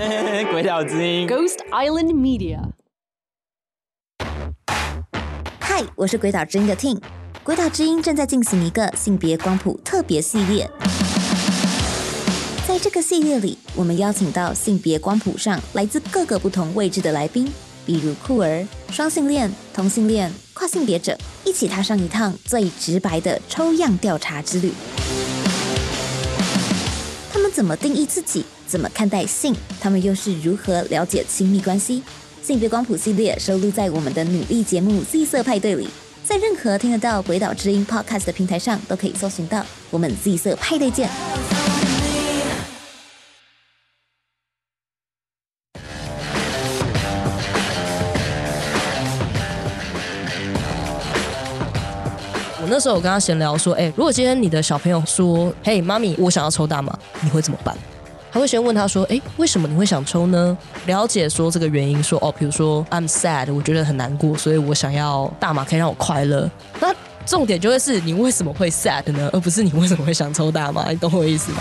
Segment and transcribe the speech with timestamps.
[0.50, 2.58] 鬼岛之音 Ghost Island Media。
[5.60, 6.98] 嗨，我是鬼岛之音的 Ting。
[7.44, 10.70] 鬼岛之音正在进行一个性别光谱特别系列，
[12.66, 17.52] 在这个系列里，我们邀请到性别光谱上来自各个不同位置的来宾，
[17.84, 21.14] 比如酷儿、双性恋、同性恋、跨性别者，
[21.44, 24.72] 一起踏上一趟最直白的抽样调查之旅。
[27.30, 28.46] 他们怎么定义自己？
[28.70, 29.52] 怎么看待性？
[29.80, 32.04] 他们又是如何了解亲密关系？
[32.40, 35.88] 性别光谱系列收录在我们的努力节目《Z 色派对》里，
[36.22, 39.66] 在任何听得到《鬼岛之音》Podcast 的平台上都可以搜寻到。
[39.90, 41.10] 我们 Z 色派对见！
[52.62, 57.76] 我那时候我跟他闲聊说，哎、如果今天你的小朋友说，嘿，妈咪，我想要抽大麻，你会怎么办？
[58.32, 60.56] 他会先问他说，哎、为什么你会想抽呢？
[60.86, 66.48] 了解说这个原因，说哦，比如说 I'm sad，我觉得很难过，所以我想要大麻可以让我快乐。
[66.80, 66.94] 那
[67.26, 71.58] 重点就会是你为什么会 sad 呢，而不是你为什么会想抽大麻，你懂我意思吗？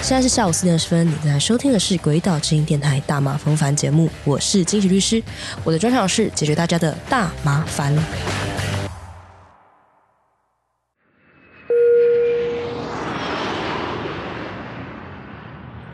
[0.00, 5.22] 现在是下午四点十分，你在收听的是《鬼岛之音电台大麻风烦》节目，我是金喜律师，
[5.64, 7.94] 我的专长是解决大家的大麻烦。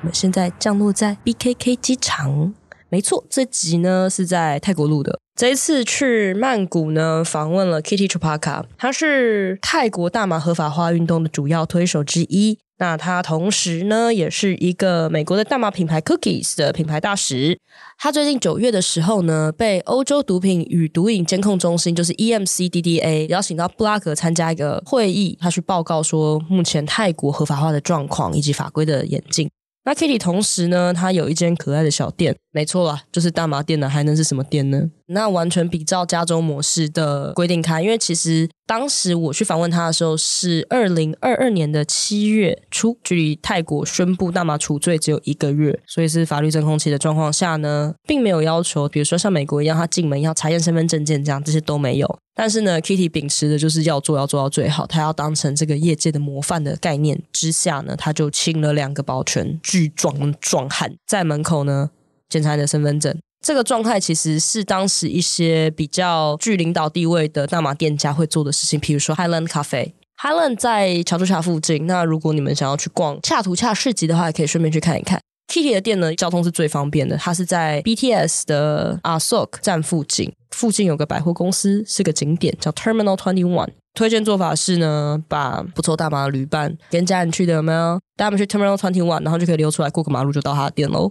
[0.01, 2.55] 我们现在降落在 BKK 机场，
[2.89, 5.19] 没错，这集呢是在泰国录的。
[5.35, 12.59] 这一次去曼谷呢，访问了 Kitty Chupaka，他是泰国大麻合法化运动的主要推手之一。
[12.81, 17.59] 那他同时呢，也是一个美国的大麻品牌 Cookies 的品牌大使。
[17.99, 29.51] 他最近九月的时候呢，被欧洲毒品与毒瘾监控中心，就是 EMCDDA 邀请到布拉格参加一个会议，他去报告说目前泰国合法化的状况以及法规的演进。
[29.89, 34.91] 那 Kitty 同时呢，她有一间可爱的小店，没错啦，就是大麻店呢，还能是什么店呢？
[35.07, 52.19] 那完全比照加州模式的规定开，因为其实当时我去访问他的时候是二零二二年的七月初，距离泰国宣布大麻除罪只有一个月，所以是法律真空期的状况下呢，并没有要求，比如说像美国一样，他进门要查验身份证件这样，这些都没有。
[52.41, 61.91] 但是呢，Kitty 秉持的就是要做要做到最好，他要当成这个业界的模范的概念之下呢，他就请了两个保全巨壮壮汉在门口呢
[62.29, 63.19] 检查你的身份证。
[63.45, 69.95] 这个状态其实是当时一些比较具领导地位的大马店家会做的事情，比如说 Highland Cafe。
[70.23, 75.21] Highland 在乔治卡附近，那如果你们想要去逛恰图恰市集的话，也可以顺便去看一看。
[75.49, 83.71] Kitty 的店呢，交通是最方便的，它是在 BTS 的 Asok 站附近，附近有个百货公司，是个景点，叫 Terminal Twenty One。
[83.95, 87.99] 推荐做法是呢，把不抽大麻的旅伴跟家人去的有没有？
[88.15, 91.11] 带他们去 Terminal Twenty One，然后就可以溜出来，过个马路就到他的店喽。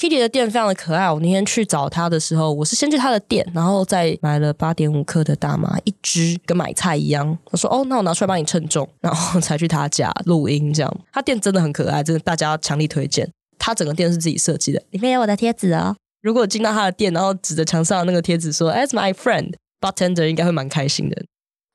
[0.00, 1.10] Kitty 的店非常的可爱。
[1.10, 7.38] 我那天去找他的时候，我是先去他的店，然后再买了八点五克的大麻一支，跟买菜一样。
[7.50, 10.74] 我说哦，那我拿出来帮你称重，然后才去他家录音。
[10.74, 13.28] 这样，他店真的很可爱，真的大家强力推荐。
[13.58, 15.96] 他整个店是自己设计的，里面有我的贴纸哦。
[16.22, 21.24] 如果进到他的店，然后指着墙上的那个贴纸说 "As my friend bartender"，应该会蛮开心的。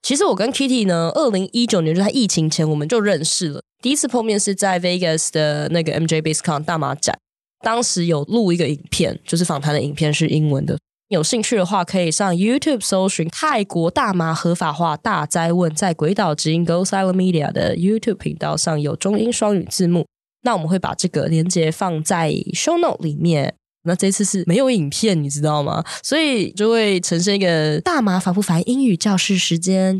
[0.02, 7.18] 其实我跟 Kitty 呢，二零一九年就在疫情前我们就认识了，第一次碰面是在 Vegas 的那个 MJ BaseCon 大马展，
[7.62, 10.78] 当时有录一个影片，就是访谈的影片是英文的。
[11.08, 20.06] 有兴趣的话，可以上 YouTube 搜寻泰国大麻合法化大灾问，在鬼岛之音 Go Silent Media 的 YouTube 频道上有中英双语字幕。
[20.44, 23.56] 那我们会把这个连接放在 Show Note 里面。
[23.86, 25.84] 那这次是没有影片，你知道吗？
[26.02, 30.00] 所以就会呈现一个大麻烦不烦英语教室时间。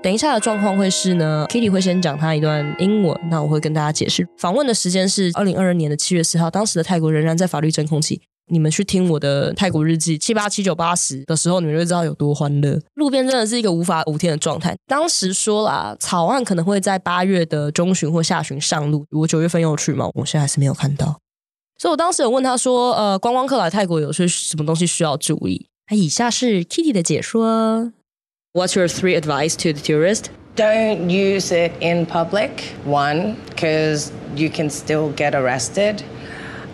[0.00, 4.26] 等一下的状况会是呢，Kitty 会先讲他一段英文，那我会跟大家解释。
[4.38, 8.22] 访问的时间是二零二二年的七月四号，当时的泰国仍然在法律真空期。
[8.48, 12.80] 你们去听我的泰国日记七八七九八十的时候，你们就知道有多欢乐。
[12.94, 14.76] 路边真的是一个无法无天的状态。
[14.86, 19.04] 当时说啦，草案可能会在八月的中旬或下旬上路。
[19.10, 21.20] 我九月份有去嘛，我现在还是没有看到。
[21.78, 25.66] 所以我当时有问他说，呃，观光客来泰国有些什么东西需要注意？
[25.90, 27.92] 那以下是 Kitty 的解说。
[28.52, 30.24] What's your three advice to the tourist?
[30.56, 32.50] Don't use it in public.
[32.84, 36.02] One, because you can still get arrested.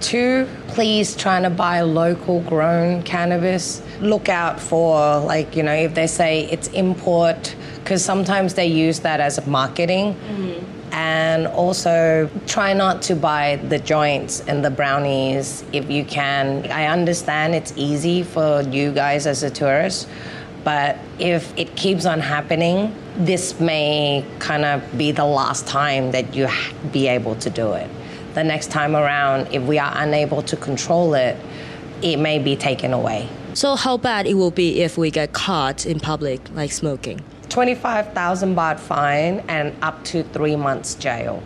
[0.05, 3.81] Two, please trying to buy local grown cannabis.
[4.01, 9.01] Look out for, like, you know, if they say it's import, because sometimes they use
[9.01, 10.13] that as marketing.
[10.15, 10.93] Mm-hmm.
[10.93, 16.71] And also try not to buy the joints and the brownies if you can.
[16.71, 20.07] I understand it's easy for you guys as a tourist,
[20.65, 26.35] But if it keeps on happening, this may kind of be the last time that
[26.35, 26.49] you
[26.91, 27.89] be able to do it
[28.34, 31.36] The next time around, if we are unable to control it,
[32.02, 33.28] it may be taken away.
[33.54, 37.20] So how bad it will be if we get caught in public like smoking?
[37.50, 41.40] 25,000 baht fine and up to three months jail.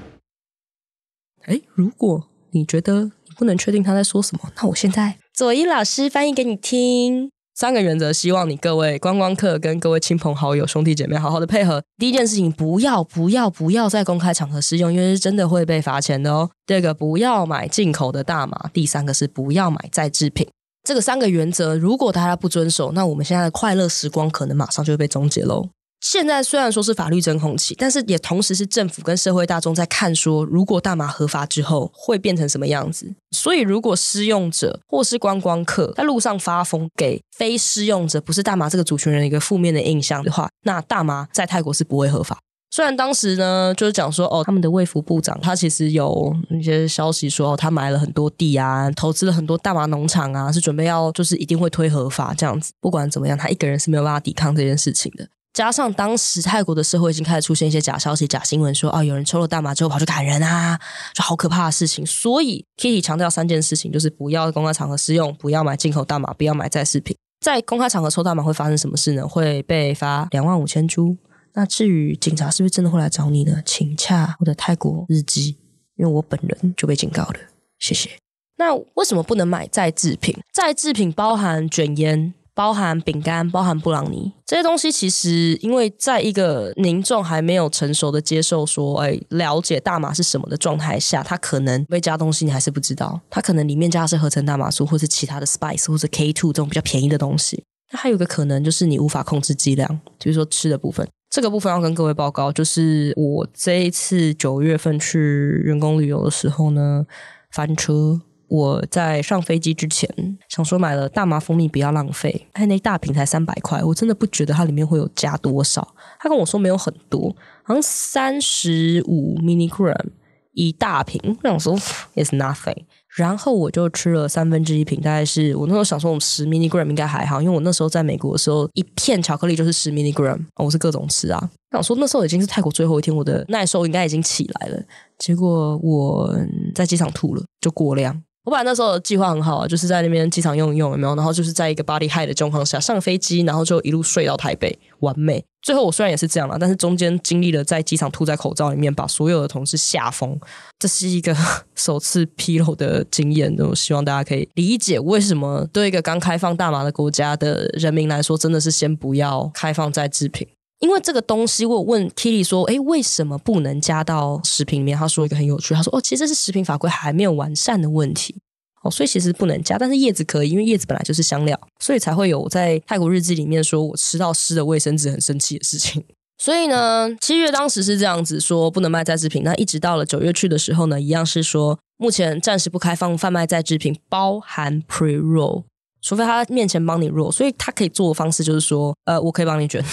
[1.46, 7.32] 哎，如果你觉得你不能确定他在说什么，那我现在左一老师翻译给你听。
[7.59, 11.83] 三个原则，希望你各位观光客跟各位亲朋好友、兄弟姐妹好好的配合。
[11.97, 16.49] 第一件事情，不要不要不要在公开场合使用，因为是真的会被罚钱的哦。
[16.65, 18.71] 第二个，不要买进口的大麻。
[18.73, 20.47] 第三个是不要买再制品。
[20.85, 25.69] 这个三个原则，如果大家不遵守，那我们现在的快乐时光可能马上就会被终结喽。
[26.01, 33.13] 现在虽然说是法律真空期，但是也同时是政府跟社会大众在看说，如果大麻合法之后会变成什么样子。
[33.33, 42.39] 所以，如果施用者或是观光客在路上发疯，给非施用者不是大麻这个主权人一个负面的印象的话，那大麻在泰国是不会合法。
[42.71, 52.73] 虽然当时呢，就是讲说，哦，他们的卫福部长他其实有一些消息说，他买了很多地啊，投资了很多大麻农场啊，是准备要就是一定会推合法这样子。
[52.81, 55.27] 不管怎么样，他一个人是没有办法抵抗这件事情的。
[55.53, 60.79] 加上当时泰国的社会已经开始出现一些假消息、假新闻，说哦有人抽了大麻之后跑去砍人啊，
[61.15, 62.07] 就好可怕的事情。
[62.07, 67.17] 所以 Kitty 强调三件事情，就是不要公开场合使用，不要买进口大麻，不要买再制品。
[67.41, 69.27] 在公开场合抽大麻会发生什么事呢？
[69.27, 71.17] 会被罚两万五千铢。
[71.55, 73.61] 那至于警察是不是真的会来找你呢？
[73.65, 75.57] 请洽我的泰国日记，
[75.97, 77.35] 因为我本人就被警告了。
[77.79, 78.11] 谢谢。
[78.57, 80.37] 那为什么不能买再制品？
[80.53, 82.35] 再制品包含卷烟。
[82.59, 93.21] 包含饼干、包含布朗尼这些东西，其实因为在一个民众还没有成熟的接受说，哎，了解大麻是什么的状态下，它可能会加东西，你还是不知道。
[93.31, 97.63] 它可能里面加的是合成大麻素，或是其他的 spice，或者 K two 这种比较便宜的东西。
[97.93, 101.07] 那还有个可能就是你无法控制剂量，比如说吃的部分。
[101.31, 107.07] 这个部分要跟各位报告，就是我这一次九月份去员工旅游的时候呢，
[107.53, 108.21] 翻车。
[108.49, 110.09] 我在上飞机之前
[110.49, 115.95] 想说买了大麻蜂蜜不要浪费，哎，那大瓶才三百块，我真的不觉得它里面会有加多少。
[116.19, 120.07] 他跟我说没有很多，好像三十五 milligram
[120.53, 121.77] 一大瓶，我想说
[122.17, 122.85] is nothing。
[123.17, 131.51] 然后我就吃了三分之一瓶，大概是我那时候想说，我们十 milligram 应该还好，因为我那时候在美国的时候，一片巧克力就是十 milligram，我是各种吃啊。
[131.73, 134.83] 想说那时候已经是泰国最后一天，我的耐受应该已经起来了，
[135.19, 136.33] 结果我
[136.75, 138.23] 在机场吐了，就过量。
[138.49, 141.15] 我本来那时候计划很好啊，就是在那边机场用一用，有没有？
[141.15, 145.45] 然后就是在一个 body high 的状况下上飞机，然后就一路睡到台北，完美。
[145.61, 150.35] 最后我虽然也是这样了，但是中间经历了在机场吐在口罩里面，把所有的同事吓疯，
[150.79, 151.37] 这是一个
[151.77, 153.55] 首次披露的经验。
[153.59, 160.49] 我希望大家可以理解为什么对一个刚开放大麻的国家的人民来说，真的是先不要开放再制品。
[160.81, 168.37] 因为这个东西，我问 Kitty 说：“哎，为什么不能加到食品里面？”他说一个很有趣，他说：“哦，其实这是食品法规还没有完善的问题
[168.83, 176.05] 哦，所以其实不能加，但是叶子可以，因为叶子本来就是香料，所以才会有在泰国日记里面说我吃到湿的卫生纸很生气的事情。
[176.41, 185.65] 所以呢，七月当时是这样子说不能卖再制品，那一直到了九月去的时候呢，一样是说目前暂时不开放贩卖再制品，包含 pre roll，
[186.01, 189.85] 除非他面前帮你 roll，所以他可以做的方式就是说，呃，我可以帮你卷。”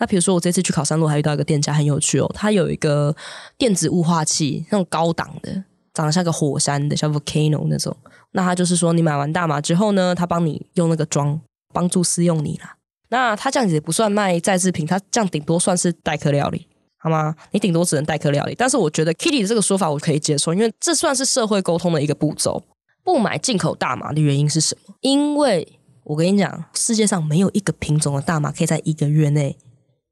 [0.00, 3.14] 那比如说，我这次去考山路还遇到一个店家很有趣哦，他有一个
[3.58, 7.94] 电子雾化器，那种高档的，长得像个火山的，像 volcano 那种。
[8.32, 11.38] 那他就是说，你买完大麻之后呢，他帮你用那个装，
[11.74, 12.76] 帮助私用你啦。
[13.10, 17.36] 那他这样子也不算卖再制品，他这样顶多算是代客料理，好吗？
[17.50, 18.54] 你顶多只能代客料理。
[18.56, 22.62] 但是我觉得 Kitty 的这个说法我可以接受，因为这算是社会沟通的一个步骤。
[23.04, 24.94] 不买进口大麻的原因是什么？
[25.00, 29.58] 因为我跟你讲，世界上没有一个品种的大麻可以在一个月内。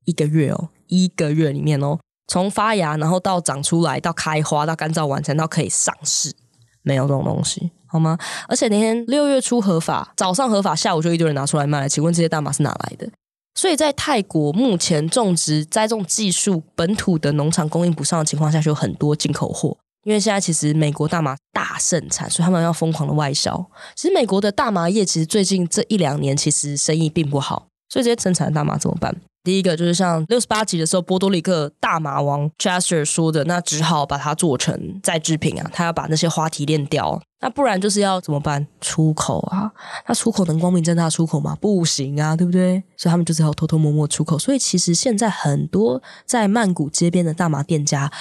[0.09, 1.99] 一个月哦，一个月里面哦，
[2.29, 6.33] 从发芽然后到长出来，到开花，到干燥完成，到可以上市，
[6.81, 8.17] 没有这种东西，好吗？
[8.49, 11.87] 而且那天六月初合法，早上合法，下午就一堆人拿出来卖。
[11.87, 13.07] 请问这些大麻是哪来的？
[13.55, 19.77] 所以在泰国目前种植栽种技术本土的农场供应不上的情况下，就有很多进口货。
[20.05, 23.63] 因为现在其实美国大麻大盛产，所以他们要疯狂的外销。
[23.95, 29.15] 其实美国的大麻业其实最近这一两年其实生意并不好，所以这些生产的大麻怎么办？
[29.45, 38.67] 第一个就是像六十八集的时候，波多黎各大麻王 Chester 说的，那只好把它做成再制品啊，他要把那些花提炼掉，那不然就是要怎么办？
[38.81, 39.73] 出口啊？
[40.07, 41.57] 那出口能光明正大出口吗？
[41.61, 42.83] 不行啊，对不对？
[42.97, 44.39] 所以他们就是要偷偷摸摸出口。
[44.39, 48.13] 所以其实现在很多在曼谷街边的大麻店家，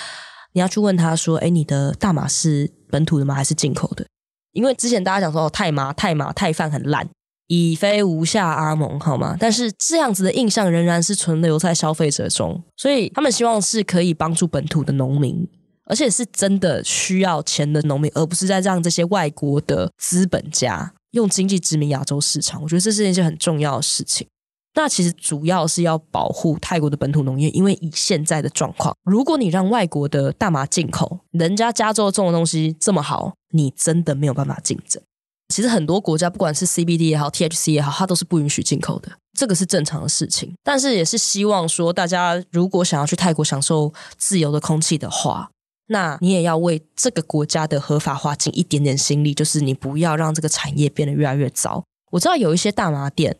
[0.53, 3.33] 你要去问他说：“哎，你的大麻是本土的吗？
[3.35, 4.05] 还是进口的？”
[4.53, 7.07] 因为之前大家讲说，哦，泰麻、泰麻、泰饭很烂。
[7.47, 9.35] 已非无下阿蒙，好吗？
[9.39, 15.47] 但是这样子的印象仍然是存留在消费者中，所以他们希望是可以帮助本土的农民，
[15.85, 22.61] 而且是真的需要钱的农民，而不是在让这些外国的资本家用经济殖民亚洲市场。
[22.61, 24.27] 我觉得这是一件很重要的事情。
[24.75, 35.01] 那其实主要是要保护泰国的本土农业，因为以现在的状况，如果你让外国的大麻进口，人家加州种的东西这么好，你真的没有办法竞争。
[35.49, 40.53] 其实很多国家，不管是 CBD 也好，THC 也好，它都是不允许进口的，这个是正常的事情。
[40.63, 45.49] 但是也是希望说，大家如果想要去泰国享受自由的空气的话，
[45.87, 51.81] 那你也要为这个国家的合法化尽一点点心力，就是你不要让这个产业变得越来越糟。
[52.11, 53.37] 我知道有一些大麻店，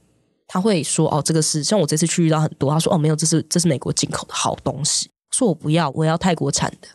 [0.47, 6.87] 他会说：“哦，这个是像我这次去遇到很多，他说哦，没有，这是这是美国进口的好东西。”说我不要，我要泰国产的。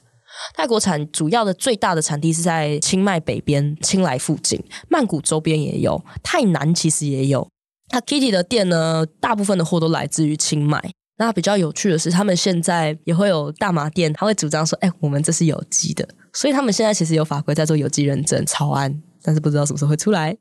[0.54, 7.48] 泰国产主要的最大的产地是在清迈北边、清莱附近、曼谷周边也有，泰南其实也有。
[7.92, 10.82] 那 Kitty 的店呢，大部分的货都来自于清迈。
[11.18, 20.36] 那比较有趣的是，他们现在也会有大麻店，他会主张说：“哎，我们这是有机的。”所以他们现在其实有法规在做有机认证、草案，但是不知道什么时候会出来。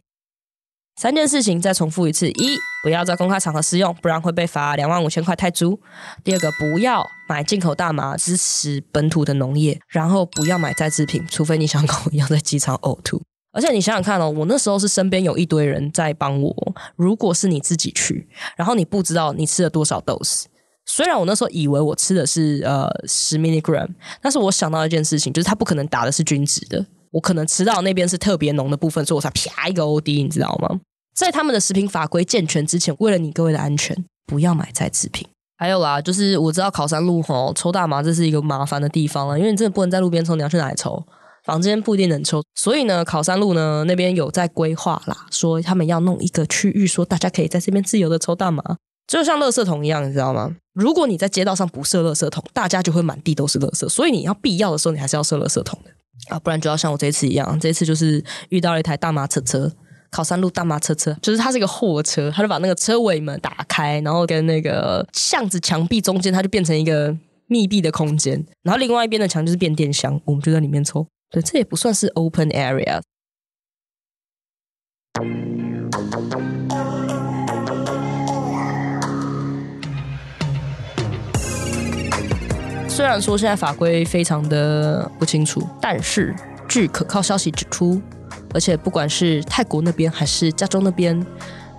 [1.01, 5.75] 三件事情再重复一次：一，不要在公开场合使用，不然会被罚两万五千块泰铢；
[6.23, 13.19] 第二个，不要买进口大麻，支持本土的农业；然后不要买再制品，除非你想跟我一样在机场呕吐。
[13.51, 16.75] 而且你想想看哦，我那时候是身边有一堆人在帮我。
[16.95, 20.43] 如果是你自己去，然后你不知道你吃了多少 dose，
[20.85, 23.89] 虽然我那时候以为我吃的是呃十 milligram，
[24.21, 26.85] 但是我想到一件事情，就是它不可能打的是均值的。
[27.09, 30.79] 我可能吃到那边是特别浓的部分，所以我才啪一个 OD，你知道吗？
[31.15, 35.27] 在他们的食品法规健全之前，为了你各位的安全，不要买再制品。
[35.57, 41.03] 还有啦，就是我知道考山路吼抽大麻这是一个麻烦的地方了，因为你真的不能在路边抽，你要去哪里抽？
[41.43, 48.63] 房间不一定能抽，所以呢，考山路呢那边有在规划啦，说他们要弄一个区域，说大家可以在这边自由的抽大麻，
[49.05, 50.55] 就像垃圾桶一样，你知道吗？
[50.73, 55.91] 如果你在街道上不设垃圾桶，大家就会满地都是垃圾，所以你要必要的时候，你还是要设垃圾桶的
[56.33, 59.71] 啊，不然就要像我这次一样，这次就是遇到了一台大麻车车。
[60.11, 67.15] 考山路大马车车，就是它是一个货车，他就把那个车尾门打开，然后跟那个巷子墙壁中间，它就变成一个
[67.47, 71.07] 密闭的空间，然后另外一边的墙就是变电箱，我们就在里面抽。
[71.29, 72.99] 对，这也不算是 open area。
[82.89, 86.35] 虽然说现在法规非常的不清楚，但是
[86.67, 88.01] 据可靠消息指出。
[88.53, 91.25] 而且不管是泰国那边还是加州那边，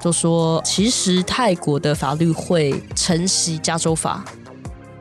[0.02, 4.24] 都说其实泰国的法律会承袭加州法。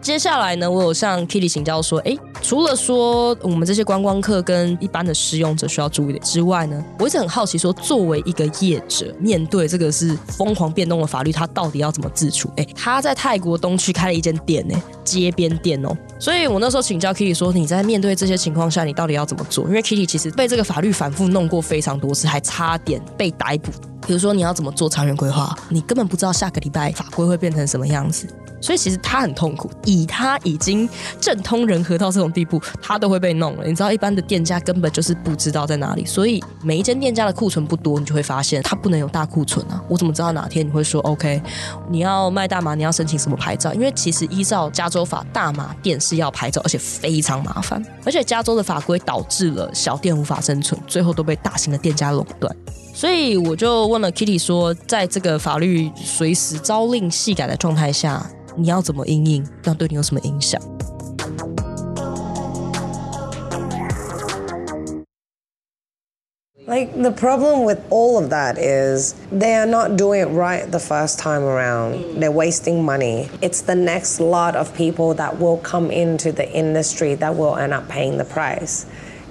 [0.02, 12.52] 接下来呢，我有向 Kitty 请教说，哎，除了说我们这些观光客跟一般的使用者需要注意的之外呢，我一直很好奇说，作为一个业者，面对这个是疯狂变动的法律，他到底要怎么自处？
[12.58, 15.96] 哎，他在泰国东区开了一间店呢，街边店哦。
[16.20, 19.66] 所以我那时候请教 Kitty 说，你在面对这些情况下，你到底要怎么做？
[19.68, 23.72] 因为 Kitty 其实被这个法律反复弄过非常多次，还差点被逮捕。
[24.08, 28.26] 比如说你要怎么做长远规划，你根本不知道下个礼拜法规会变成什么样子。
[28.62, 30.88] 所以其实他很痛苦，以他已经
[31.20, 33.66] 政通人和到这种地步，他都会被弄了。
[33.66, 39.82] 你知道，一般的店家根本就是不知道在哪里，所以每一间店家的库存不多，你就会发现他不能有大库存啊。
[39.90, 41.42] 我怎么知道哪天你会说 OK？
[41.90, 43.74] 你要卖大麻，你要申请什么牌照？
[43.74, 47.84] 因为其实依照加州法，大麻店是要牌照，而且非常麻烦。
[48.06, 52.56] 而且加州的法规导致了小店无法生存，最后都被大型的店家垄断。
[52.95, 58.31] 所以我就问了 Kitty 说，在这个法律随时朝令夕改的状态下。
[58.59, 59.47] 你要怎么应应？
[59.65, 60.59] 那对你有什么影响？
[66.67, 71.19] Like the problem with all of that is they are not doing it right the first
[71.19, 72.19] time around.
[72.19, 73.29] They're wasting money.
[73.43, 77.75] It's the next lot of people that will come into the industry that will end
[77.75, 78.87] up paying the price.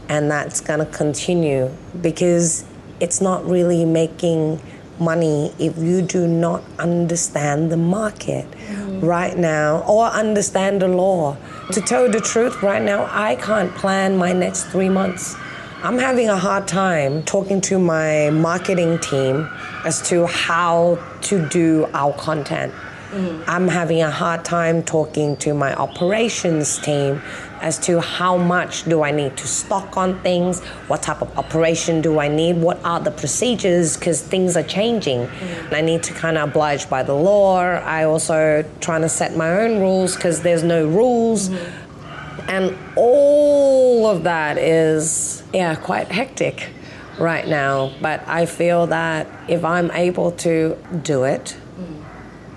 [0.08, 2.64] And that's going to continue because
[3.01, 4.61] it's not really making
[5.01, 9.03] money if you do not understand the market mm.
[9.03, 11.37] right now or understand the law.
[11.73, 15.35] To tell the truth, right now, I can't plan my next three months.
[15.83, 19.49] I'm having a hard time talking to my marketing team
[19.87, 22.75] as to how to do our content.
[23.13, 23.45] Mm.
[23.49, 27.23] I'm having a hard time talking to my operations team
[27.61, 32.01] as to how much do I need to stock on things, what type of operation
[32.01, 35.27] do I need, what are the procedures, because things are changing.
[35.27, 35.73] Mm.
[35.73, 37.61] I need to kind of oblige by the law.
[37.61, 41.49] I also trying to set my own rules because there's no rules.
[41.49, 42.51] Mm-hmm.
[42.51, 46.71] And all of that is, yeah, quite hectic
[47.19, 51.57] right now, but I feel that if I'm able to do it,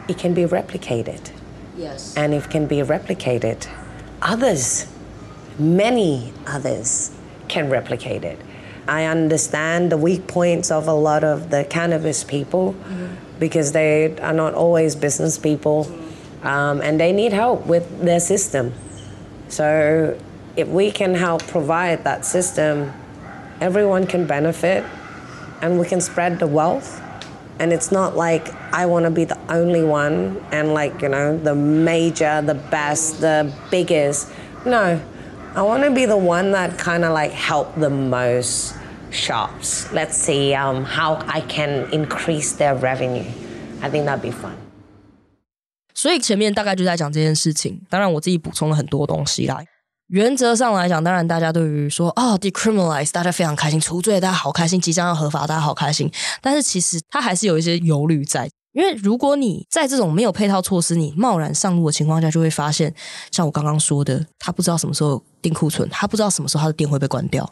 [0.08, 1.32] it can be replicated.
[1.78, 2.16] Yes.
[2.16, 3.68] And if it can be replicated,
[4.22, 4.88] others,
[5.60, 7.12] many others,
[7.48, 8.40] can replicate it.
[8.88, 12.76] I understand the weak points of a lot of the cannabis people
[13.40, 15.90] because they are not always business people
[16.44, 18.74] um, and they need help with their system.
[19.48, 20.20] So
[20.56, 22.92] if we can help provide that system,
[23.62, 24.84] everyone can benefit
[25.62, 27.02] and we can spread the wealth.
[27.60, 31.38] And it's not like I want to be the only one and like, you know,
[31.38, 34.30] the major, the best, the biggest.
[34.66, 35.00] No,
[35.55, 38.75] I want to be the one that kind of like help the most
[39.11, 39.87] shops.
[39.93, 43.25] Let's see um, how I can increase their revenue.
[43.81, 44.53] I think that'd be fun.
[45.95, 47.81] 所以前面大概就在讲这件事情。
[47.91, 49.61] 当然，我自己补充了很多东西啦。
[50.09, 56.11] 原则上来讲，当然大家对于说哦 decriminalize，大家非常开心，除罪大家好开心，即将要合法，大家好开心。
[56.41, 62.94] 但是其实它还是有一些忧虑在， 因为如果你在这种没有配套措施，你贸然上路的情况下，就会发现，
[63.32, 67.50] 像我刚刚说的，他不知道什么时候订库存，他不知道什么时候他的店会被关掉。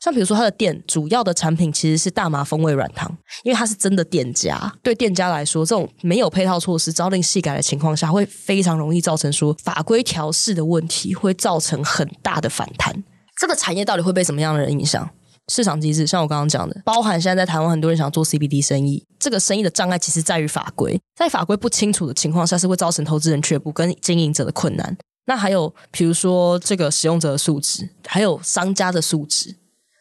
[0.00, 3.10] 像比如说，他的店主要的产品其实是大麻风味软糖，
[3.44, 4.70] 因为他是真的店家。
[4.82, 13.04] 对店家来说，这种没有配套措施、朝令夕改的情况下，会非常容易造成说法规调试的问题，会造成很大的反弹。
[13.38, 15.08] 这个产业到底会被什么样的人影响？
[15.48, 24.96] 市场机制，像我刚刚讲的，包含现在在台湾很多人想做 CBD 生意，这个生意的障碍其实在于法规，在法规不清楚的情况下，是会造成投资人却步跟经营者的困难。
[25.26, 29.56] 那还有比如说这个使用者的素质，还有商家的素质。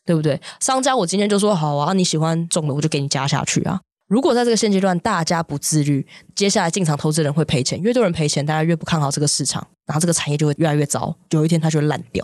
[0.07, 0.39] 对不对？
[0.59, 3.81] 商家，我今天就说好啊，你喜欢种的，我就给你加下去啊。
[4.07, 12.23] 如果在这个现阶段大家不自律，接下来进场投资人会赔钱，越多人赔钱，大家越不看好这个市场，然后这个产业就会越来越糟，有一天它就会烂掉。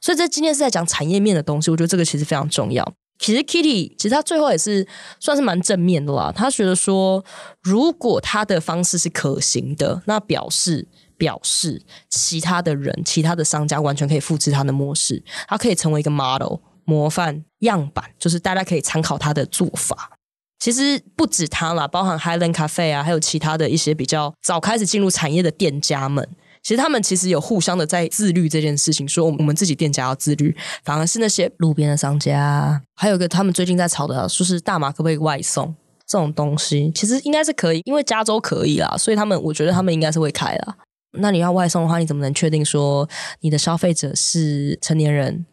[0.00, 2.92] 所以这今天是在讲产业面的东西，我觉得这个其实非常重要。
[3.18, 4.86] 其实 Kitty 其实他最后也是
[5.20, 7.24] 算是蛮正面的啦，他觉得说，
[7.62, 16.58] 如果他的方式是可行的，那表示表示其他的人、其他的商家完全可以复制他的模式，他可以成为一个 model。
[16.88, 20.12] 模范样板，就是大家可以参考他的做法。
[20.60, 26.28] 其实不止他啦，包含 Highland Cafe 啊，还有其他的一些比较早开始进入产业的店家们，
[26.66, 29.06] 其实他们其实有互相的在自律这件事情。
[29.06, 30.52] 说我们自己店家要自律，
[30.82, 35.72] 反而是那些路边的商家，还有个他们最近在吵的，说是大麻可不可以外送
[36.04, 40.74] 这种东西，其实应该是可以，因为加州可以啦，所以他们我觉得他们应该是会开啦。
[41.12, 43.08] 那你要外送的话，你怎么能确定说
[43.42, 45.46] 你的消费者是成年人？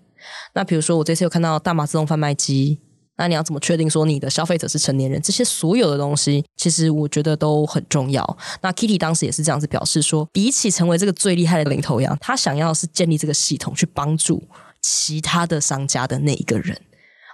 [0.55, 2.79] 那比如说，我这次有看到大麻自动贩卖机，
[3.17, 5.21] 那你要怎么确定说你的消费者是成年人？
[5.21, 8.37] 这些所有的东西，其实我觉得都很重要。
[8.61, 14.41] 那 Kitty 当时也是这样子表示说，比起成为这个最厉害的领头羊，他想要是建立这个系统，去帮助
[14.81, 16.75] 其他的商家的那一个人。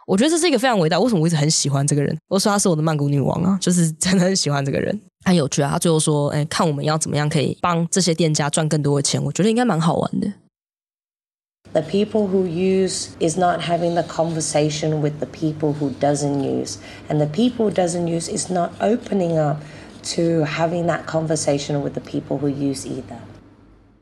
[0.06, 1.00] 我觉得这是一个非常伟大。
[1.00, 2.18] 为什么我一直很喜欢这个人？
[2.28, 5.00] 我说她是我的曼谷女王啊，就是真的很喜欢这个人。
[5.26, 5.72] 很有趣啊！
[5.74, 9.22] 他最后说，哎，看我们要怎么样可以帮这些店家赚更多的钱。
[9.24, 10.32] 我觉得应该蛮好玩的。
[11.73, 16.77] The people who use is not having the conversation with the people who doesn't use.
[17.09, 19.57] And the people who doesn't use is not opening up
[20.15, 23.19] to having that conversation with the people who use either.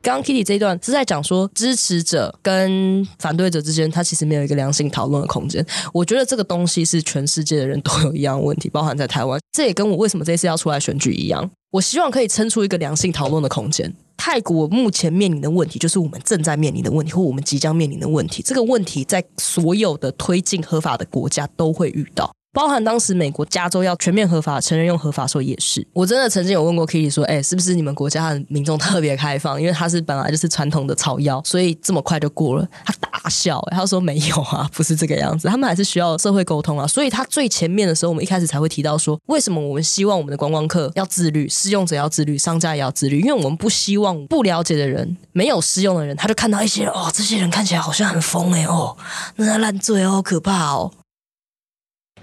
[0.03, 5.65] 刚刚 Kitty 这一段是在讲说，支持者跟反对者之间，他其实没有一个良性讨论的空间。
[5.93, 9.39] 我觉得这个东西是全世界的人都有一样的问题，包含在台湾。
[9.51, 11.49] 这也跟我为什么这次要出来选举一样。
[11.70, 13.94] 我希望可以撑出一个良性讨论的空间。
[14.16, 18.42] 泰国目前面临的问题，就是我们正在面临的问题，或我们即将面临的问题。
[18.42, 22.34] 这个问题在所有的推进合法的国家都会遇到。
[22.58, 29.60] 包含当时美国加州要全面合法承认用合法说也是，我真的曾经有问过 Kitty 说，哎，是不是你们国家的民众特别开放？
[29.60, 32.66] 因为他是本来就是传统的草药，所以这么快就过了。
[32.84, 36.84] 他大笑，他说没有啊， 不是这个样子，他们还是需要社会沟通啊。
[36.84, 48.96] 所以他最前面的时候，我们一开始才会提到说，为什么我们希望我们的观光客要自律，使用者要自律，商家也要自律，因为我们不希望不了解的人、没有试用的人，他就看到一些哦，这些人看起来好像很疯哎哦，
[49.36, 50.90] 那烂醉哦，可怕哦。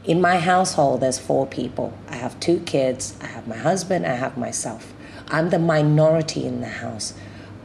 [0.07, 1.91] In my household, there's four people.
[2.09, 4.93] I have two kids, I have my husband, I have myself.
[5.29, 7.15] I'm the minority in the house.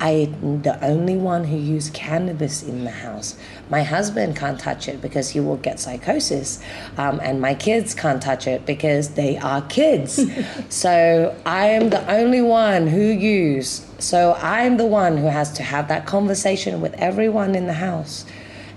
[0.00, 3.36] I'm the only one who use cannabis in the house.
[3.68, 6.62] My husband can't touch it because he will get psychosis,
[6.96, 10.18] um, and my kids can't touch it because they are kids.
[10.70, 13.86] so I am the only one who use.
[13.98, 18.24] So I'm the one who has to have that conversation with everyone in the house,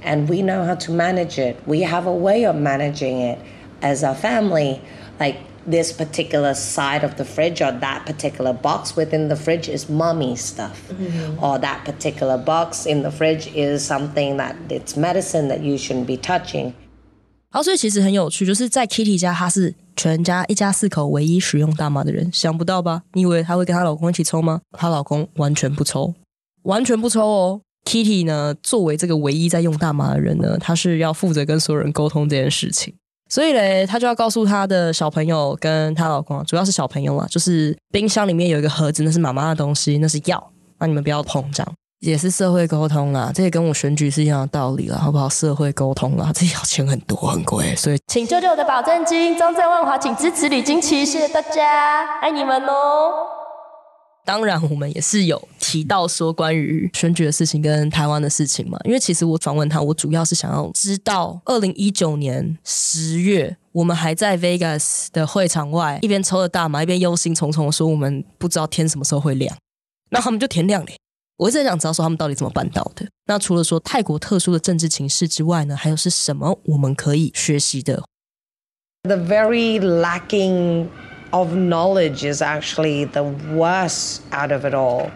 [0.02, 1.57] and we know how to manage it.
[1.66, 3.38] We have a way of managing it
[3.81, 4.81] as a family,
[5.18, 9.90] like this particular side of the fridge or that particular box within the fridge is
[9.90, 11.38] mommy stuff mm-hmm.
[11.44, 16.07] or that particular box in the fridge is something that it's medicine that you shouldn't
[16.07, 16.72] be touching
[17.50, 23.02] 然后所以其实很有趣，就是在 Kitty 家，她是全家一家四口唯一使用大麻的人，想不到吧？
[23.14, 24.61] 你以为她会跟她老公一起抽吗？
[24.72, 26.14] 她老公完全不抽，
[26.62, 27.61] 完全不抽哦。
[27.86, 32.93] Kitty 呢，作为这个唯一在用大麻的人呢，她是要负责跟所有人沟通这件事情，
[33.30, 41.74] 所以嘞，她就要告诉她的小朋友跟她老公，主要是小朋友啊，就是冰箱里面有一个盒子，那是妈妈的东西，那是药，那你们不要碰这样。
[42.00, 45.30] 也是社会沟通啦，这也跟我选举是一样的道理了，好不好？
[45.30, 53.42] 社会沟通啦，这要钱很多很贵，所以请舅舅的保证金，中正万华，请支持李金奇，谢谢大家，爱你们哦。
[54.25, 58.79] 当然，我们也是有提到说关于选举的事情跟台湾的事情嘛。
[58.86, 69.57] 因为其实我访问他，我主要是想要知道，二零一九年十月，我们还在 Vegas 的会场外，一边抽着大麻，一边忧心忡忡的说我们不知道天什么时候会亮，
[70.12, 70.88] 那他们就天亮了。
[71.36, 73.05] 我一直想知道说他们到底怎么办到的。
[73.25, 78.03] 那除了说泰国特殊的政治情势之外呢，还有是什么我们可以学习的
[79.01, 80.88] ？The very lacking
[81.34, 85.10] of knowledge is actually the worst out of it all.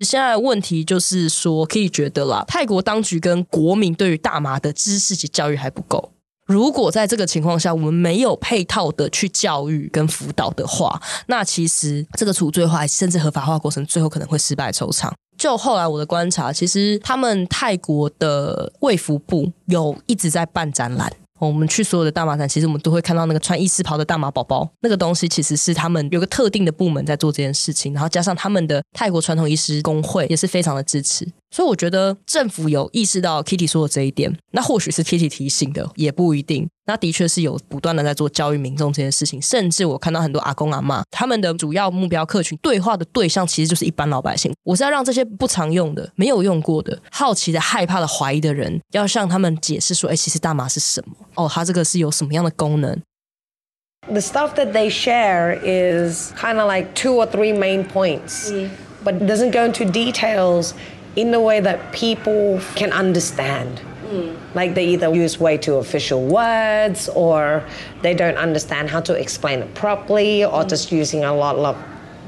[0.00, 6.12] 现在问题就是说，可以觉得啦，泰国当局跟国民对于大麻的知识及教育还不够。
[6.46, 15.14] 如果在这个情况下，我们没有配套的去教育跟辅导的话，那其实这个除罪化甚至合法化过程，最后可能会失败收场。
[15.38, 21.12] 就后来我的观察，其实他们泰国的卫福部有一直在办展览。
[21.48, 31.26] 我们去所有的大马展，其实我们都会看到那个穿医师袍的大马宝宝，那个东西其实是他们有个特定的部门在做这件事情，然后加上他们的泰国传统医师工会也是非常的支持。
[31.52, 36.68] 所以我觉得政府有意识到 Kitty 说的这一点，那或许是 Kitty 提醒的，也不一定。
[36.86, 44.52] 那的确是有不断的在做教育民众这件事情，甚至我看到很多阿公阿妈，他们的主要目标客群对话的对象其实就是一般老百姓。
[44.64, 51.14] 我是要让这些不常用的、没有用过的、好奇的、害怕的、怀疑的人，要向他们解释说：哎，其实大麻是什么？
[51.34, 52.98] 哦，它这个是有什么样的功能
[54.08, 58.50] ？The stuff that they share is kind of like two or three main points,
[59.04, 60.72] but doesn't go into details.
[61.16, 63.80] In a way that people can understand.
[64.06, 64.36] Mm.
[64.54, 67.64] Like they either use way too official words or
[68.02, 70.68] they don't understand how to explain it properly or mm.
[70.68, 71.76] just using a lot of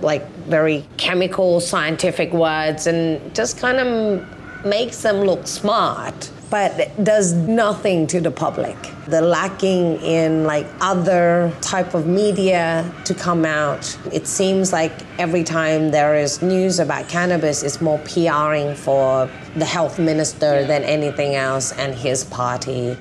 [0.02, 6.71] like very chemical scientific words and just kind of makes them look smart but
[7.03, 8.75] does nothing to the public.
[9.07, 13.97] The lacking in like other type of media to come out.
[14.11, 19.65] It seems like every time there is news about cannabis, it's more PRing for the
[19.65, 22.97] health minister than anything else and his party.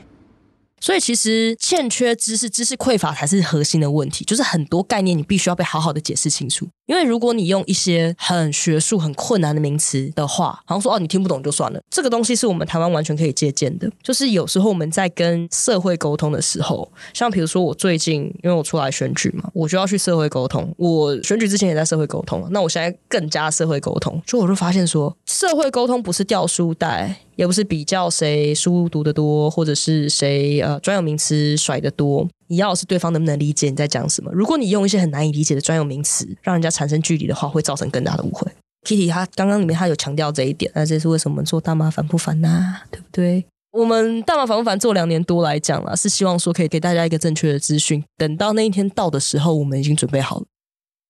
[0.80, 6.68] 所以其实欠缺知识、知识匮乏才是核心的问题，就是很多概念你必须要被好好的解释清楚。
[6.85, 13.89] 因为如果你用一些很学术、很困难的名词的话，好像说哦你听不懂就算了，这个东西是我们台湾完全可以借鉴的。
[14.01, 20.73] 就是有时候我们在跟社会沟通的时候，像比如说我最近因为我出来选举嘛，我就要去社会沟通。
[20.77, 27.15] 我选举之前也在社会沟通，那我现在更加社会沟通，就我就发现说，社会沟通不是掉书袋。
[27.35, 34.31] 也不是比较谁书读得多，或者是谁呃专有名词甩得多，你要的是对方能不能理解你在讲什么。
[34.33, 38.51] 如果你用一些很难以理解的专有名词，让人家产生距离的话，会造成更大的误会。
[38.85, 42.81] Kitty 他刚刚里面他有强调这一点，那这是为什么做大麻烦不烦呐？
[42.91, 43.45] 对不对？
[43.71, 50.45] 我们大麻烦不烦做两年多来讲了，是希望说可以给大家一个正确的资讯，等到那一天到的时候，我们已经准备好了。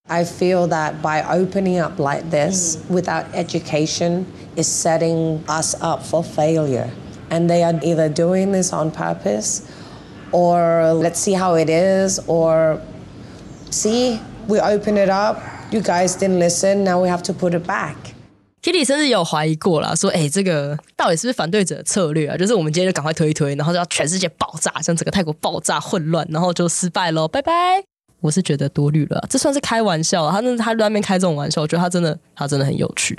[0.07, 6.23] I feel that by opening up like this without education is setting us up for
[6.23, 6.89] failure.
[7.29, 9.61] And they are either doing this on purpose
[10.32, 12.78] or let's see how it is or
[13.70, 15.38] see, we open it up,
[15.70, 17.94] you guys didn't listen, now we have to put it back.
[18.60, 22.36] Kitty 甚至有怀疑过啦，说：“哎、欸，这个到底是不是反对者的策略啊？
[22.36, 27.84] 就是我们今天就赶快推一推，然后就要全世界爆炸，像整个泰国爆炸混乱，然后就失败喽，拜拜。”
[28.20, 30.28] 我是觉得多虑了，这算是开玩笑。
[30.28, 33.16] 他那他外面开这种玩笑，我觉得他真的他真的很有趣。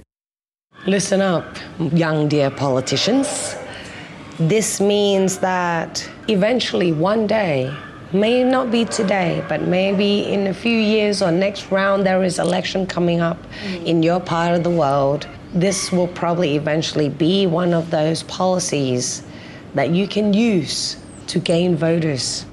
[0.86, 1.46] Listen up,
[1.80, 3.28] young dear politicians.
[4.40, 7.72] This means that eventually, one day,
[8.14, 12.40] may not be today, but maybe in a few years or next round, there is
[12.40, 13.38] election coming up
[13.86, 15.28] in your part of the world.
[15.54, 19.22] This will probably eventually be one of those policies
[19.76, 20.96] that you can use
[21.28, 22.46] to gain voters.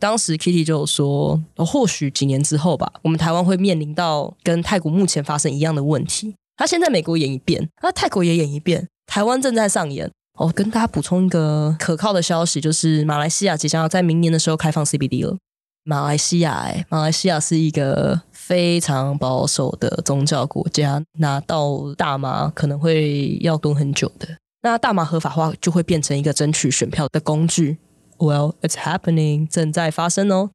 [0.00, 6.34] 当时 Kitty 就说，或许几年之后吧，我们台湾会面临到跟泰国目前发生一样的问题。
[6.56, 10.10] 他先在美国演一遍，那泰国也演一遍，台湾正在上演。
[10.39, 15.37] 哦，跟大家补充一个可靠的消息，就是马来西亚即将要在明年的时候开放 CBD 了。
[15.83, 24.29] 马来西亚，哎，马来西亚是一个非常保守的宗教国家，拿到大麻可能会要蹲很久的。
[24.61, 27.77] 那大麻合法化就会变成一个争取选票的工具。
[28.17, 30.51] Well, it's happening，正在发生哦。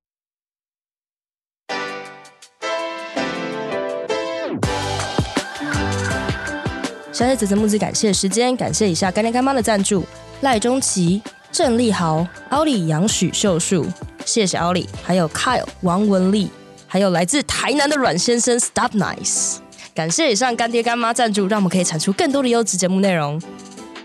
[7.14, 10.05] 小姐子子木子，感谢时间，感谢一下干爹干妈的赞助：
[10.40, 11.22] 赖中奇、
[11.53, 13.87] 郑立豪、奥利、杨许秀树，
[14.27, 16.50] 谢谢奥利，还有 Kyle、王文丽，
[16.88, 19.59] 还有来自台南的阮先生 Stop Nice。
[19.94, 23.40] 感谢以上干爹干妈赞助，让我们可以产出更多的优质节目内容。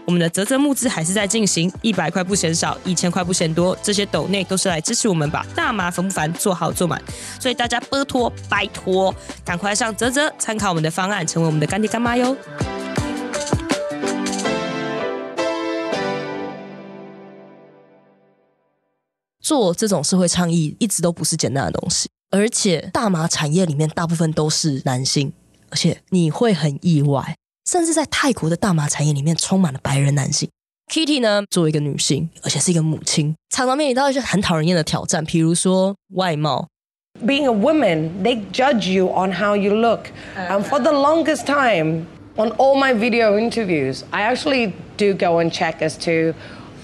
[0.06, 7.02] 我们的泽泽募资还是在进行，一百块不嫌少，一千块不嫌多，这些斗内都是来支持我们把大麻烦不烦做好做满，
[7.40, 9.12] 所以大家拜托拜托，
[9.44, 12.38] 赶快上泽泽参考我们的方案，成为我们的干爹干妈哟。
[19.50, 25.34] 做这种社会倡议一直都不是简单的东西，而且大麻产业里面大部分都是男性，
[25.72, 27.36] 而且你会很意外，
[27.68, 30.48] 甚至在泰国的大麻产业里面充满了白人男性。
[30.94, 36.68] Kitty 呢，作为一个女性，而且是一个母亲，常常面临到一些很讨人厌的挑战，比如说外貌。
[37.26, 40.12] being a woman, they judge you on how you look.
[40.36, 42.06] And for the longest time,
[42.38, 46.36] on all my video interviews, I actually do go and check as to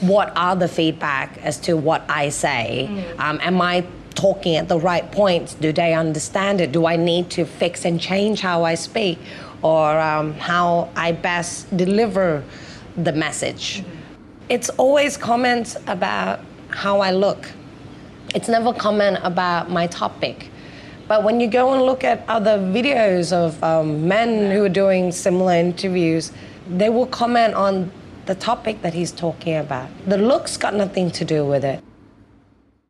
[0.08, 2.88] what are the feedback as to what I say.
[3.18, 5.54] Um, am I talking at the right points?
[5.54, 6.72] Do they understand it?
[6.72, 9.20] Do I need to fix and change how I speak
[9.62, 12.44] or um, how I best deliver
[12.96, 13.84] the message?
[14.48, 16.40] It's always comments about
[16.70, 17.48] how I look
[18.36, 20.50] it's never comment about my topic.
[21.08, 25.14] But when you go and look at other videos of um, men who are doing
[25.14, 26.34] similar interviews,
[26.68, 27.90] they will comment on
[28.26, 29.88] the topic that he's talking about.
[30.08, 31.80] The looks got nothing to do with it.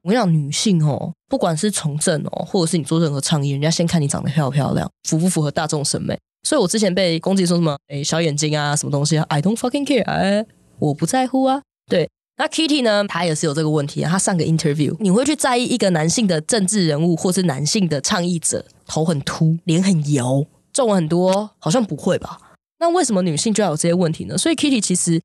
[0.03, 6.17] 我跟你讲，女性哦，不管是从政哦，或者是你做任何倡议，人家先看你长得漂不漂亮，符不符合大众审美。
[6.43, 10.45] 所以我之前被攻击说什么，诶，小眼睛啊，什么东西啊，I don't fucking care，哎，
[10.77, 11.59] 我不在乎啊。
[11.89, 14.11] 对，那 Kitty 呢，她也是有这个问题啊。
[14.11, 22.37] 她上个 interview，你会去在意一个男性的政治人物，或是男性的倡议者，头很秃，脸很油，皱纹很多，好像不会吧？
[22.79, 24.37] 那为什么女性就要有这些问题呢？
[24.37, 25.21] 所以 Kitty 其实，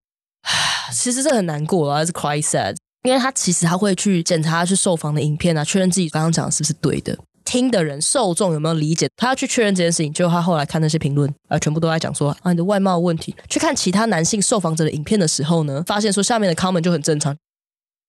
[0.92, 2.76] 其实这很难过啊，还是 quite sad。
[3.02, 10.12] 因为他其实他会去检查去受访的影片啊，确认自己刚刚讲的是不是对的，听的人受众有没有理解，他要去确认这件事情。
[10.12, 13.34] 结果他后来看那些评论啊，全部都在讲说啊你的外貌问题。
[13.48, 17.34] 去看其他男性受访者的影片的时候呢，发现说下面的 comment 就很正常。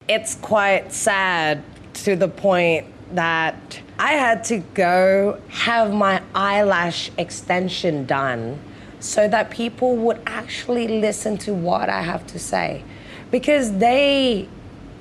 [0.07, 1.59] It's quite sad
[2.03, 2.83] to the point
[3.15, 3.53] that
[3.95, 8.55] I had to go have my eyelash extension done
[9.01, 12.83] so that people would actually listen to what I have to say.
[13.31, 14.47] Because they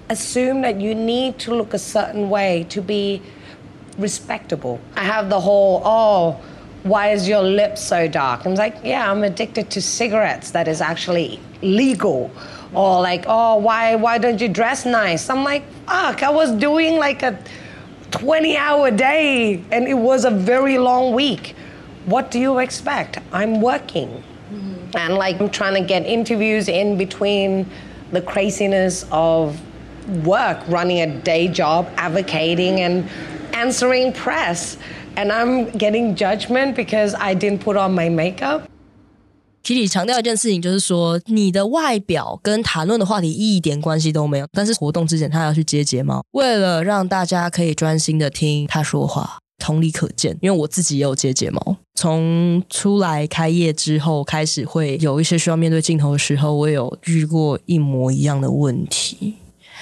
[0.09, 3.23] assume that you need to look a certain way to be
[3.99, 4.81] respectable.
[4.97, 6.41] I have the whole, oh,
[6.83, 8.47] why is your lip so dark?
[8.47, 12.31] I'm like, yeah, I'm addicted to cigarettes that is actually legal.
[12.73, 15.29] Or like, oh, why why don't you dress nice?
[15.29, 17.39] I'm like, fuck, I was doing like a
[18.13, 21.55] 20 hour day and it was a very long week
[22.06, 23.20] What do you expect?
[23.32, 24.10] I'm working.
[24.94, 27.66] And like I'm trying to get interviews in between
[28.12, 29.58] the craziness of
[30.24, 33.04] work, running a day job, advocating and
[33.54, 34.78] answering press.
[35.18, 38.62] And I'm getting judgment because I didn't put on my makeup.
[39.64, 44.46] Kitty 强调一件事情，就是说你的外表跟谈论的话题一点关系都没有。
[44.52, 50.38] 但是活动之前他要去接睫毛，为了让大家可以专心的听他说话，同理可见。
[50.42, 59.35] 因为我自己也有接睫毛， 从出来开业之后开始，会有一些需要面对镜头的时候，我有遇过一模一样的问题。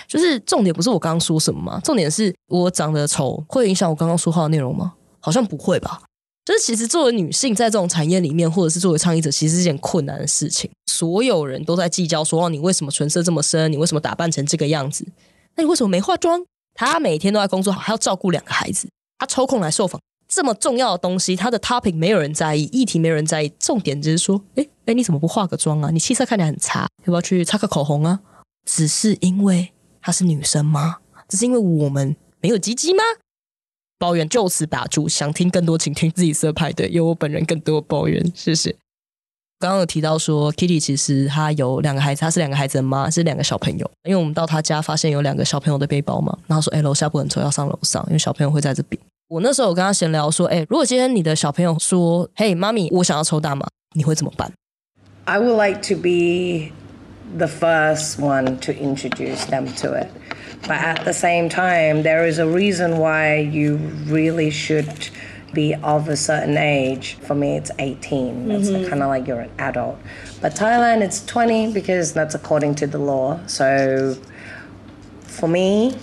[0.08, 4.94] 就是重点不是我刚刚说什么吗，重点是我长得丑会影响我刚刚说话的内容吗？
[5.20, 6.02] 好像不会吧。
[6.44, 10.68] 就是其实作为女性，在这种产业里面，或者是作为倡议者，其实是一件困难的事情。
[10.90, 13.70] 所有人都在计较说，哦，你为什么唇色这么深？
[13.70, 15.06] 你为什么打扮成这个样子？
[15.54, 16.42] 那你为什么没化妆？
[16.74, 25.90] 他每天都在工作，还要照顾两个孩子，他抽空来受访，这么重要的东西，他的 topic 没有人在意，议题没有人在意，重点只是说，哎哎，你怎么不化个妆啊？
[25.90, 28.20] 你气色看起来很差，要不要去擦个口红啊？
[28.66, 30.98] 只是因为她是女生吗？
[31.26, 33.02] 只是因为我们没有鸡鸡吗？
[33.98, 38.76] 抱怨就此打住，想听更多，请听自己色派对，有我本人更多抱怨，谢谢。
[39.58, 43.90] 刚刚有提到说，Kitty 其实她有两个孩子，她是两个孩子的妈，是两个小朋友。
[44.04, 49.02] 因为我们到她家发现有两个小朋友的背包嘛，然后说，哎，楼下不能抽，要上楼上，因为小朋友会在这边。
[49.27, 53.65] 我那时候有跟她闲聊说，哎，如果今天你的小朋友说，嘿，妈咪，我想要抽大麻，
[53.95, 54.51] 你会怎么办？
[55.25, 56.71] I would like to be
[57.37, 60.07] the first one to introduce them to it.
[60.67, 65.09] But at the same time, there is a reason why you really should
[65.53, 67.17] be of a certain age.
[67.27, 68.49] For me, it's 18.
[68.49, 69.97] It's kind of like you're an adult.
[70.41, 73.39] But Thailand, it's 20 because that's according to the law.
[73.45, 74.15] So
[75.23, 75.95] for me,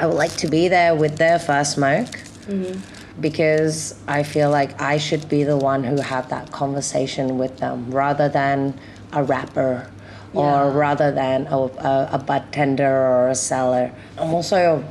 [0.00, 2.06] I would like to be there with their first smoke
[2.46, 3.20] mm-hmm.
[3.20, 7.90] because I feel like I should be the one who have that conversation with them
[7.90, 8.80] rather than
[9.12, 9.90] a rapper
[10.32, 13.92] or rather than a, a, a bud tender or a seller.
[14.16, 14.82] I'm also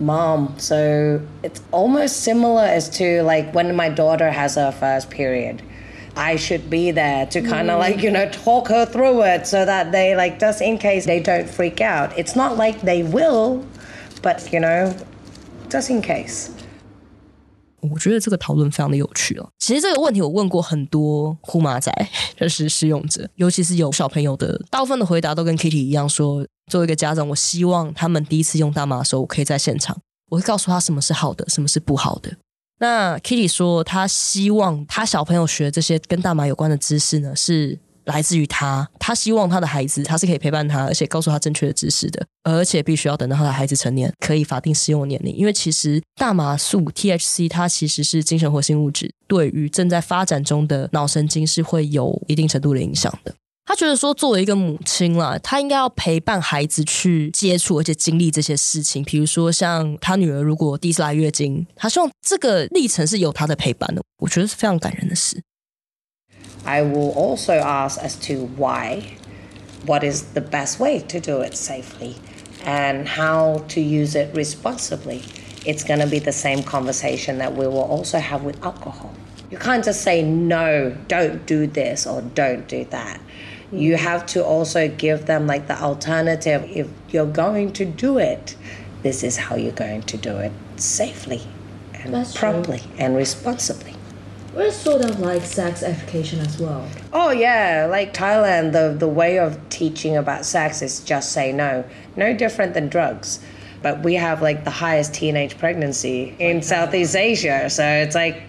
[0.00, 5.10] a mom, so it's almost similar as to like when my daughter has her first
[5.10, 5.60] period.
[6.16, 7.80] I should be there to kind of mm.
[7.80, 11.20] like, you know, talk her through it so that they like, just in case they
[11.20, 12.16] don't freak out.
[12.16, 13.66] It's not like they will,
[14.24, 14.92] but you know,
[15.68, 16.48] just in case.
[17.80, 19.46] 我觉得这个讨论非常的有趣哦。
[19.58, 21.92] 其实这个问题我问过很多呼马仔，
[22.34, 29.94] 就是使用者，尤其是有小朋友的，大部分的回答都跟 Kitty 一样说，作为一个家长，我希望他们第一次用大麻的时候，我可以在现场，
[30.30, 32.34] 我会告诉他什么是好的，什么是不好的。
[32.78, 45.34] 那 Kitty 说，他希望他小朋友学这些跟大麻有关的知识呢，是来自于他，他希望他的孩子他是可以陪伴他，而且告诉他正确的知识的，而且必须要等到他的孩子成年，可以法定适用年龄。
[45.34, 53.34] 因为其实大麻素 THC 它其实是精神活性物质，对于正在发展中的脑神经是会有一定程度的影响的。
[53.66, 59.02] 他觉得说，作为一个母亲啦，他应该要陪伴孩子去接触，而且经历这些事情。
[59.02, 64.02] 比如说，像他女儿如果第一次来月经，他希望这个历程是有他的陪伴的。
[64.18, 65.40] 我觉得是非常感人的事。
[66.64, 69.16] I will also ask as to why,
[69.86, 72.16] what is the best way to do it safely,
[72.64, 75.22] and how to use it responsibly.
[75.66, 79.14] It's going to be the same conversation that we will also have with alcohol.
[79.50, 83.20] You can't just say, no, don't do this or don't do that.
[83.70, 86.64] You have to also give them like the alternative.
[86.64, 88.56] If you're going to do it,
[89.02, 91.42] this is how you're going to do it safely
[91.94, 92.52] and That's true.
[92.52, 93.93] properly and responsibly
[94.55, 96.83] We're sort of like sex education as well.
[97.13, 101.83] Oh yeah, like Thailand, the the way of teaching about sex is just say no.
[102.15, 103.39] No different than drugs.
[103.81, 108.41] But we have like the highest teenage pregnancy in Southeast Asia, so it's like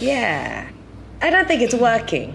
[0.00, 0.64] yeah.
[1.20, 2.32] I don't think it's working.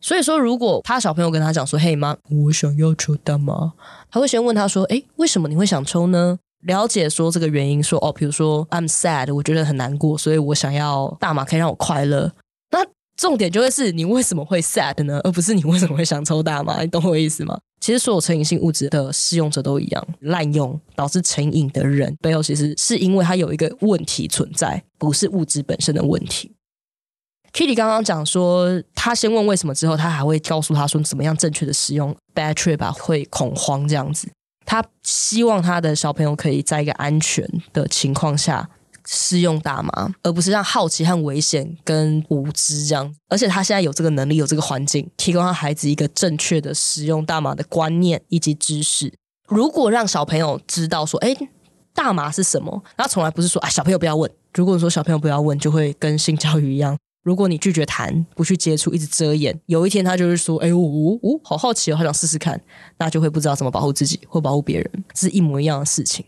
[0.00, 3.74] 所以说，如果他小朋友跟他讲说：“嘿妈，我想要抽大麻。”
[4.10, 12.31] 他会先问他说：“诶，为什么你会想抽呢？” 了解说这个原因，说哦，比如说 I'm sad，我觉得很难过，所以我想要大麻可以让我快乐。
[12.71, 15.19] 那重点就会是你为什么会 sad 呢？
[15.23, 16.81] 而不是你为什么会想抽大麻？
[16.83, 17.57] 你懂我意思吗？
[17.79, 26.55] 其实所有成瘾性物质的使用者都一样，滥用导致成瘾的人背后其实是因为他有一个问题存在，不是物质本身的问题。
[27.53, 34.27] Kitty 刚刚讲说，他先问为什么之后，他还会告诉他说怎么样正确的使用 bad trip 啊，会恐慌这样子。
[34.65, 38.67] 他希望他的小朋友可以在一个安全的情况下
[39.07, 43.13] 试用大麻，而不是让好奇和危险跟无知这样。
[43.29, 49.13] 而且他现在有这个能力，有这个环境，提供他孩子一个正确的使用大麻的观念以及知识。
[49.47, 51.35] 如果让小朋友知道说，哎，
[51.93, 54.29] 大麻是什么，然后从来不是说啊，小朋友不要问。
[54.55, 56.97] 如果说小朋友不要问，就会跟性教育一样。
[57.25, 62.61] 如果你拒绝谈、不去接触、一直遮掩，有一天他就是说：“哎呦，我我好好奇哦，好想试试看。”
[62.99, 66.23] 那就会不知道怎么保护自己或保护别人，这是一模一样的事情。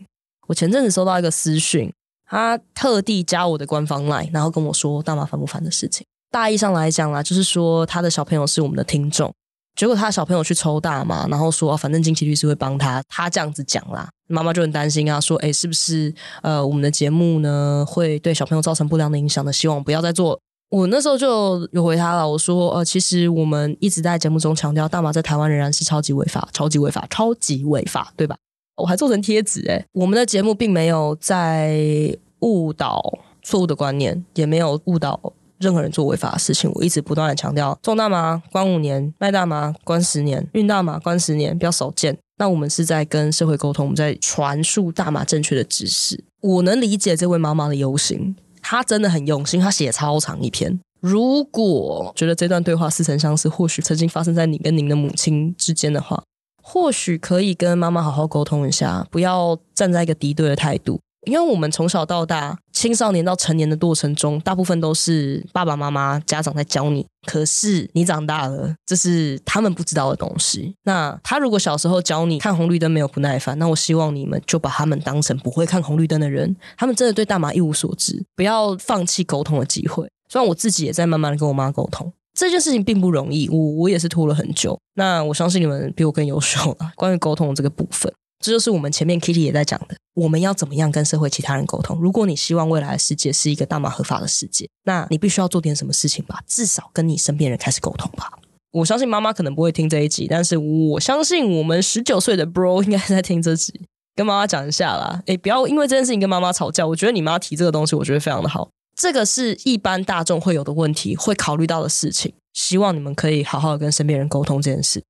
[0.48, 1.92] 我前阵子收到一个私讯，
[2.26, 6.04] 他特地加我的官方 line，然后跟我说大麻烦不烦的事情。
[6.32, 9.32] 大意上来讲啦，就是说他的小朋友是我们的听众，
[9.76, 19.52] 结果他的小朋友去抽大麻，然后说、反正经期律师会帮他，他这样子讲啦，妈妈就很担心啊，说：“哎，是不是呃我们的节目呢会对小朋友造成不良的影响呢？
[19.52, 28.36] 希望不要再做。”我那时候就有回他了，我说：“呃，其实我们一直在节目中强调，大麻在台湾仍然是超级违法、超级违法、超级违法，对吧？”
[28.76, 33.02] 我还做成贴纸诶，我们的节目并没有在误导
[33.42, 36.70] 错误的观念，也没有误导任何人做违法的事情。
[36.74, 42.16] 我一直不断的强调，种大麻关五年，卖大麻关十年，运大麻关十年，比较少见。
[42.38, 46.22] 那我们是在跟社会沟通，我们在传述大麻正确的知识。
[46.40, 48.36] 我能理解这位妈妈的忧心，
[48.70, 50.78] 他真的很用心，他写超长一篇。
[51.00, 56.22] 如果觉得这段对话似曾相识，或许曾经发生在你跟您的母亲之间的话，
[56.62, 61.00] 或许可以跟妈妈好好沟通一下，不要站在一个敌对的态度。
[61.26, 67.06] 因为我们从小到大，青少年到成年的过程中，大部分都是爸爸妈妈、家长在教你。
[67.26, 70.74] 可是你长大了，这是他们不知道的东西。
[70.84, 76.56] 那他如果小时候教你看红绿灯没有不耐烦，那我希望你们就把他们当成不会看红绿灯的人。
[76.76, 80.08] 他们真的对大麻一无所知，不要放弃沟通的机会。
[80.30, 84.78] 虽然我自己也在慢慢的跟我妈沟通，这件事情并不容易，我我也是拖了很久。
[84.94, 88.10] 那我相信你们比我更优秀啊，关于沟通的这个部分。
[88.40, 91.98] 这就是我们前面 Kitty 也在讲的，我们要怎么样跟社会其他人沟通。
[92.00, 98.32] 如果你希望未来的世界是一个大麻合法的世界，那你必须要做点什么事情吧，至少跟你身边人开始沟通吧。
[98.70, 103.80] 我相信妈妈可能不会听这一集，但是我相信我们十九岁的 bro 应该在听这集，
[104.14, 105.22] 跟妈妈讲一下啦。
[105.26, 106.86] 诶，不要因为这件事情跟妈妈吵架。
[106.86, 108.68] 我觉得你妈提这个东西，我觉得非常的好。
[108.94, 112.34] 这个是一般大众会有的问题，会考虑到的事情。
[112.52, 115.02] 希望你们可以好好的跟身边人沟通这件事。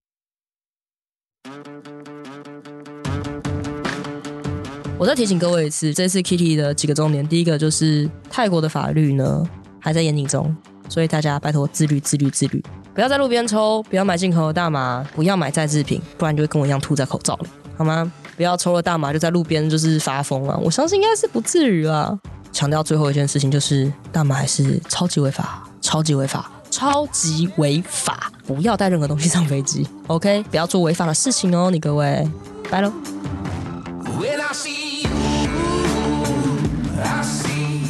[4.99, 10.55] 我再提醒各位一次，这次 Kitty 的几个重点，第一个就是泰国的法律呢还在严谨中，
[10.89, 12.61] 所以大家拜托自律、自律、自律，
[12.93, 18.13] 不要在路边抽，不要买进口的大麻，不要买再制品，不然就会跟我一样吐在口罩里，好吗？
[18.37, 20.59] 不要抽了大麻就在路边就是发疯啊！
[20.61, 22.19] 我相信应该是不至于啊。
[22.51, 30.43] 强调最后一件事情就是大麻还是超级违法，超级违法，超级违法，不要带任何东西上飞机， OK？
[30.51, 32.29] 不要做违法的事情哦，你各位，
[32.69, 32.93] 拜喽。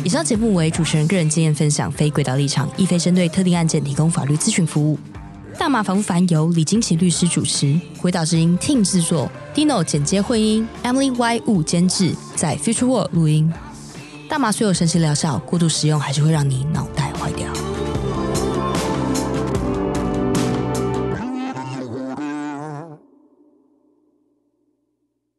[0.05, 4.99] 以上节目为主持人个人经验分享，非轨道立场，亦非针对特定案件提供法律咨询服务。
[5.59, 13.53] 大麻防烦由李金奇律师主持，轨道之音 Team 制作，Dino 剪接混音，Emily Y 物监制，在 Future World 录音。
[14.29, 17.08] 大麻虽有神奇疗效，过度使用还是会让你脑袋。